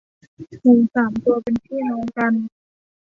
[0.61, 2.33] หมูสามตัว เป็นพี่น้องกัน